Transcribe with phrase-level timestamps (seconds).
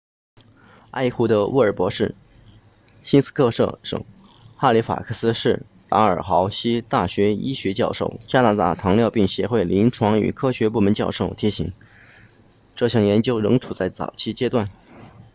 [0.89, 2.15] 埃胡德乌尔博士
[3.01, 4.03] 新斯科舍省
[4.57, 11.71] 哈利法克斯市达尔豪西大学医学教授加拿大糖尿病协会临床与科学部门教授提醒
[12.75, 14.67] 这项研究仍处在早期阶段